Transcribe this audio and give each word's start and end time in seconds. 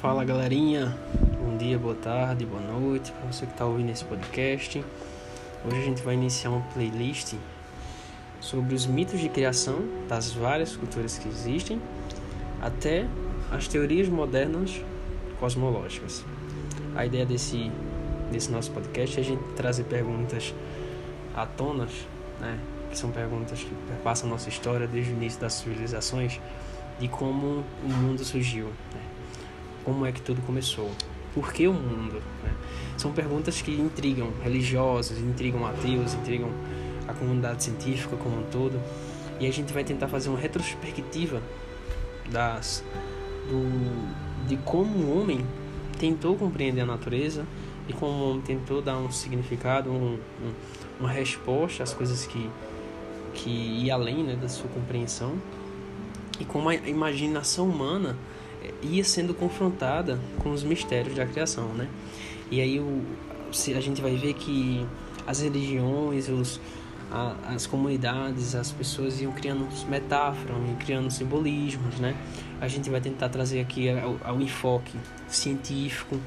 Fala 0.00 0.26
galerinha, 0.26 0.94
bom 1.40 1.56
dia, 1.56 1.78
boa 1.78 1.94
tarde, 1.94 2.44
boa 2.44 2.60
noite 2.60 3.10
para 3.12 3.32
você 3.32 3.46
que 3.46 3.52
está 3.52 3.64
ouvindo 3.64 3.90
esse 3.90 4.04
podcast. 4.04 4.84
Hoje 5.64 5.76
a 5.76 5.84
gente 5.84 6.02
vai 6.02 6.12
iniciar 6.12 6.50
uma 6.50 6.60
playlist 6.74 7.32
sobre 8.38 8.74
os 8.74 8.84
mitos 8.84 9.18
de 9.18 9.30
criação 9.30 9.88
das 10.06 10.32
várias 10.32 10.76
culturas 10.76 11.18
que 11.18 11.26
existem 11.26 11.80
até 12.60 13.06
as 13.50 13.66
teorias 13.68 14.06
modernas 14.06 14.82
cosmológicas. 15.40 16.22
A 16.94 17.06
ideia 17.06 17.24
desse, 17.24 17.72
desse 18.30 18.52
nosso 18.52 18.72
podcast 18.72 19.16
é 19.16 19.22
a 19.22 19.24
gente 19.24 19.42
trazer 19.54 19.84
perguntas 19.84 20.54
à 21.34 21.46
tona, 21.46 21.88
né, 22.38 22.58
que 22.90 22.98
são 22.98 23.10
perguntas 23.10 23.60
que 23.60 23.74
perpassam 23.88 24.28
nossa 24.28 24.50
história 24.50 24.86
desde 24.86 25.10
o 25.10 25.16
início 25.16 25.40
das 25.40 25.54
civilizações, 25.54 26.38
de 27.00 27.08
como 27.08 27.64
o 27.82 27.88
mundo 27.88 28.22
surgiu. 28.22 28.66
Né? 28.66 29.15
Como 29.86 30.04
é 30.04 30.10
que 30.10 30.20
tudo 30.20 30.42
começou, 30.42 30.90
por 31.32 31.52
que 31.52 31.68
o 31.68 31.72
mundo. 31.72 32.20
Né? 32.42 32.52
São 32.96 33.12
perguntas 33.12 33.62
que 33.62 33.70
intrigam 33.70 34.32
religiosos, 34.42 35.16
intrigam 35.18 35.64
ateus, 35.64 36.12
intrigam 36.12 36.50
a 37.06 37.14
comunidade 37.14 37.62
científica 37.62 38.16
como 38.16 38.40
um 38.40 38.42
todo. 38.50 38.80
E 39.38 39.46
a 39.46 39.52
gente 39.52 39.72
vai 39.72 39.84
tentar 39.84 40.08
fazer 40.08 40.28
uma 40.28 40.40
retrospectiva 40.40 41.40
das, 42.28 42.82
do, 43.48 44.48
de 44.48 44.56
como 44.58 44.98
o 44.98 45.20
homem 45.20 45.46
tentou 46.00 46.34
compreender 46.34 46.80
a 46.80 46.86
natureza 46.86 47.46
e 47.88 47.92
como 47.92 48.12
o 48.12 48.30
homem 48.30 48.42
tentou 48.42 48.82
dar 48.82 48.98
um 48.98 49.12
significado, 49.12 49.88
um, 49.88 50.14
um, 50.14 50.52
uma 50.98 51.08
resposta 51.08 51.84
às 51.84 51.94
coisas 51.94 52.26
que, 52.26 52.50
que 53.34 53.50
ia 53.84 53.94
além 53.94 54.24
né, 54.24 54.34
da 54.34 54.48
sua 54.48 54.68
compreensão 54.70 55.34
e 56.40 56.44
como 56.44 56.68
a 56.68 56.74
imaginação 56.74 57.68
humana 57.68 58.16
ia 58.82 59.04
sendo 59.04 59.34
confrontada 59.34 60.18
com 60.42 60.50
os 60.50 60.62
mistérios 60.62 61.14
da 61.14 61.26
criação, 61.26 61.68
né? 61.68 61.88
E 62.50 62.60
aí 62.60 62.78
o, 62.78 63.02
a 63.76 63.80
gente 63.80 64.00
vai 64.00 64.16
ver 64.16 64.34
que 64.34 64.86
as 65.26 65.40
religiões, 65.40 66.28
os, 66.28 66.60
a, 67.10 67.34
as 67.54 67.66
comunidades, 67.66 68.54
as 68.54 68.70
pessoas 68.72 69.20
iam 69.20 69.32
criando 69.32 69.66
metáforas, 69.88 70.56
iam 70.56 70.76
criando 70.76 71.10
simbolismos, 71.10 71.98
né? 71.98 72.16
A 72.60 72.68
gente 72.68 72.88
vai 72.88 73.00
tentar 73.00 73.28
trazer 73.28 73.60
aqui 73.60 73.88
o 74.34 74.40
enfoque 74.40 74.96
científico, 75.28 76.18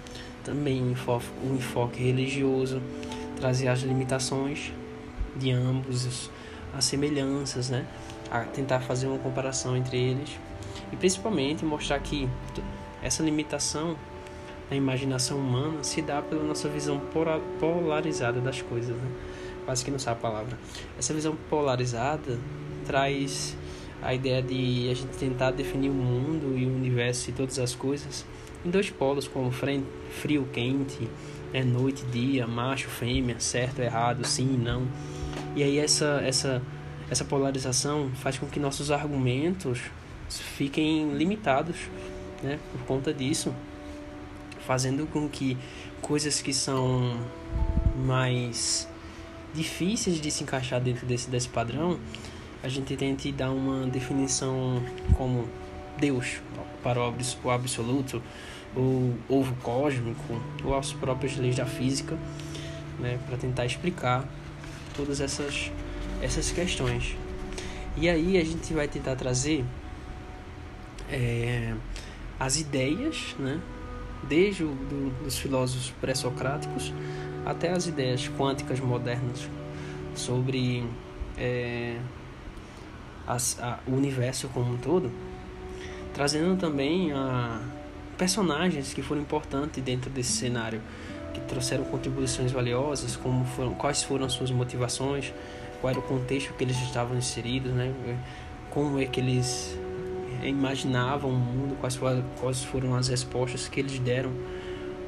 também 0.44 0.82
o 0.82 0.92
enfoque, 0.92 1.28
o 1.44 1.56
enfoque 1.56 2.04
religioso, 2.04 2.82
trazer 3.38 3.68
as 3.68 3.82
limitações 3.82 4.72
de 5.36 5.52
ambos, 5.52 6.30
as 6.78 6.86
semelhanças, 6.86 7.70
né? 7.70 7.86
A 8.30 8.42
tentar 8.42 8.82
fazer 8.82 9.08
uma 9.08 9.18
comparação 9.18 9.76
entre 9.76 9.98
eles 9.98 10.38
e 10.92 10.96
principalmente 10.96 11.66
mostrar 11.66 12.00
que 12.00 12.28
essa 13.02 13.24
limitação 13.24 13.96
da 14.70 14.76
imaginação 14.76 15.38
humana 15.38 15.84
se 15.84 16.02
dá 16.02 16.22
pela 16.22 16.44
nossa 16.44 16.70
visão 16.70 17.02
polarizada 17.60 18.40
das 18.40 18.62
coisas, 18.62 18.96
né? 18.96 19.12
quase 19.66 19.84
que 19.84 19.92
não 19.92 20.00
sabe 20.00 20.18
a 20.20 20.22
palavra. 20.22 20.58
Essa 20.98 21.14
visão 21.14 21.36
polarizada 21.50 22.38
traz 22.86 23.56
a 24.02 24.14
ideia 24.14 24.42
de 24.42 24.90
a 24.90 24.94
gente 24.94 25.18
tentar 25.18 25.52
definir 25.52 25.90
o 25.90 25.94
mundo 25.94 26.58
e 26.58 26.66
o 26.66 26.76
universo 26.76 27.30
e 27.30 27.34
todas 27.34 27.60
as 27.60 27.76
coisas 27.76 28.26
em 28.66 28.70
dois 28.70 28.90
polos, 28.90 29.28
como 29.28 29.52
frio, 29.52 30.48
quente, 30.52 31.10
é 31.54 31.64
noite, 31.64 32.04
dia, 32.06 32.46
macho, 32.46 32.90
fêmea, 32.90 33.40
certo, 33.40 33.80
errado, 33.80 34.26
sim, 34.26 34.58
não. 34.58 34.86
E 35.56 35.64
aí 35.64 35.78
essa 35.80 36.22
essa 36.24 36.62
essa 37.10 37.26
polarização 37.26 38.12
faz 38.16 38.38
com 38.38 38.46
que 38.46 38.60
nossos 38.60 38.92
argumentos 38.92 39.82
fiquem 40.38 41.14
limitados 41.14 41.78
né, 42.44 42.60
por 42.72 42.82
conta 42.86 43.14
disso, 43.14 43.54
fazendo 44.66 45.08
com 45.08 45.28
que 45.28 45.58
coisas 46.02 46.42
que 46.42 46.54
são 46.54 47.20
mais 48.06 48.88
difíceis 49.54 50.22
de 50.22 50.30
se 50.30 50.44
encaixar 50.44 50.80
dentro 50.80 51.06
desse, 51.06 51.30
desse 51.30 51.50
padrão, 51.50 52.00
a 52.62 52.68
gente 52.68 52.96
tente 52.96 53.32
dar 53.32 53.52
uma 53.52 53.88
definição 53.88 54.84
como 55.18 55.48
Deus 55.98 56.42
para 56.84 57.00
o 57.00 57.50
absoluto, 57.50 58.22
o 58.76 59.16
ovo 59.28 59.56
cósmico, 59.64 60.42
ou 60.64 60.78
as 60.78 60.94
próprias 60.94 61.36
leis 61.38 61.56
da 61.56 61.66
física, 61.66 62.18
né, 63.00 63.20
para 63.26 63.38
tentar 63.38 63.66
explicar 63.66 64.28
todas 64.96 65.20
essas, 65.20 65.72
essas 66.22 66.52
questões. 66.52 67.16
E 67.98 68.08
aí 68.08 68.38
a 68.38 68.44
gente 68.44 68.74
vai 68.74 68.88
tentar 68.88 69.16
trazer 69.16 69.66
é, 71.12 71.74
as 72.40 72.60
ideias, 72.60 73.36
né? 73.38 73.60
desde 74.24 74.64
o, 74.64 74.68
do, 74.68 75.24
dos 75.24 75.38
filósofos 75.38 75.94
pré-socráticos 76.02 76.94
até 77.46 77.72
as 77.72 77.88
ideias 77.88 78.30
quânticas 78.38 78.80
modernas 78.80 79.50
sobre 80.14 80.84
é, 81.38 81.98
as, 83.26 83.60
a, 83.60 83.80
o 83.88 83.92
universo 83.92 84.50
como 84.50 84.74
um 84.74 84.78
todo, 84.78 85.12
trazendo 86.14 86.58
também 86.58 87.12
a 87.14 87.62
personagens 88.18 88.94
que 88.94 89.02
foram 89.02 89.22
importantes 89.22 89.82
dentro 89.82 90.10
desse 90.10 90.34
cenário, 90.34 90.82
que 91.34 91.40
trouxeram 91.42 91.86
contribuições 91.86 92.52
valiosas, 92.52 93.16
como 93.16 93.46
foram, 93.46 93.74
quais 93.74 94.04
foram 94.04 94.26
as 94.26 94.34
suas 94.34 94.52
motivações, 94.52 95.34
qual 95.80 95.92
era 95.92 96.00
o 96.00 96.04
contexto 96.04 96.54
que 96.54 96.64
eles 96.64 96.78
estavam 96.82 97.18
inseridos, 97.18 97.72
né? 97.72 97.94
como 98.70 99.00
é 99.00 99.06
que 99.06 99.20
eles 99.20 99.78
imaginavam 100.44 101.30
o 101.30 101.34
mundo, 101.34 101.78
quais 101.80 101.96
foram, 101.96 102.24
quais 102.40 102.64
foram 102.64 102.96
as 102.96 103.08
respostas 103.08 103.68
que 103.68 103.80
eles 103.80 104.00
deram 104.00 104.32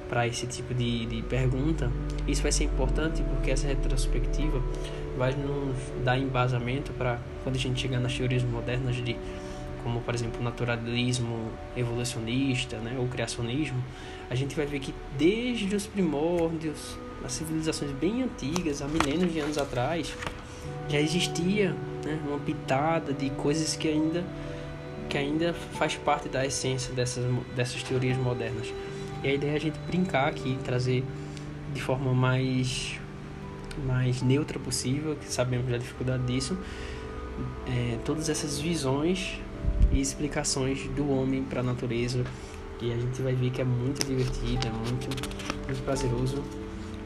para 0.09 0.27
esse 0.27 0.45
tipo 0.45 0.73
de, 0.73 1.05
de 1.05 1.21
pergunta. 1.21 1.89
Isso 2.27 2.41
vai 2.41 2.51
ser 2.51 2.65
importante 2.65 3.23
porque 3.23 3.51
essa 3.51 3.67
retrospectiva 3.67 4.61
vai 5.17 5.33
nos 5.33 5.75
dar 6.03 6.17
embasamento 6.17 6.91
para 6.93 7.19
quando 7.43 7.55
a 7.55 7.59
gente 7.59 7.79
chegar 7.79 7.99
nas 7.99 8.15
teorias 8.15 8.43
modernas 8.43 8.95
de 8.97 9.15
como 9.83 10.01
por 10.01 10.13
exemplo 10.13 10.43
naturalismo 10.43 11.51
evolucionista, 11.75 12.77
né, 12.77 12.95
ou 12.99 13.07
criacionismo, 13.07 13.83
a 14.29 14.35
gente 14.35 14.55
vai 14.55 14.65
ver 14.65 14.79
que 14.79 14.93
desde 15.17 15.75
os 15.75 15.87
primórdios, 15.87 16.97
as 17.23 17.33
civilizações 17.33 17.91
bem 17.91 18.23
antigas, 18.23 18.81
há 18.81 18.87
milênios 18.87 19.33
de 19.33 19.39
anos 19.39 19.57
atrás, 19.57 20.13
já 20.87 20.99
existia 20.99 21.75
né, 22.05 22.19
uma 22.27 22.39
pitada 22.39 23.13
de 23.13 23.29
coisas 23.31 23.75
que 23.75 23.87
ainda 23.87 24.23
que 25.11 25.17
ainda 25.17 25.53
faz 25.53 25.97
parte 25.97 26.29
da 26.29 26.45
essência 26.45 26.93
dessas, 26.93 27.25
dessas 27.53 27.83
teorias 27.83 28.17
modernas. 28.17 28.73
E 29.21 29.27
a 29.27 29.33
ideia 29.33 29.51
é 29.51 29.55
a 29.57 29.59
gente 29.59 29.77
brincar 29.85 30.29
aqui, 30.29 30.57
trazer 30.63 31.03
de 31.73 31.81
forma 31.81 32.13
mais, 32.13 32.97
mais 33.85 34.21
neutra 34.21 34.57
possível, 34.57 35.17
que 35.17 35.31
sabemos 35.31 35.69
da 35.69 35.77
dificuldade 35.77 36.23
disso, 36.23 36.57
é, 37.67 37.97
todas 38.05 38.29
essas 38.29 38.57
visões 38.57 39.37
e 39.91 39.99
explicações 39.99 40.87
do 40.95 41.11
homem 41.11 41.43
para 41.43 41.59
a 41.59 41.63
natureza. 41.63 42.23
E 42.81 42.93
a 42.93 42.95
gente 42.95 43.21
vai 43.21 43.35
ver 43.35 43.51
que 43.51 43.61
é 43.61 43.65
muito 43.65 44.05
divertido, 44.07 44.65
é 44.65 44.71
muito, 44.71 45.09
muito 45.67 45.83
prazeroso 45.83 46.41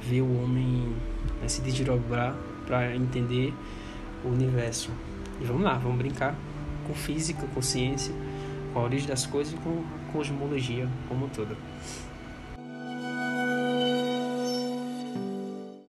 ver 0.03 0.22
o 0.22 0.43
homem 0.43 0.93
né, 1.41 1.47
se 1.47 1.59
desdobrar 1.61 2.35
para 2.67 2.95
entender 2.95 3.51
o 4.23 4.27
universo. 4.27 4.91
E 5.41 5.43
vamos 5.43 5.63
lá, 5.63 5.73
vamos 5.73 5.97
brincar 5.97 6.35
com 6.85 6.94
física, 6.94 7.47
com 7.53 7.62
ciência, 7.62 8.13
com 8.73 8.79
a 8.79 8.84
origem 8.84 9.07
das 9.07 9.25
coisas 9.25 9.53
e 9.53 9.57
com 9.57 9.84
cosmologia 10.12 10.88
como 11.07 11.25
um 11.25 11.29
todo. 11.29 11.57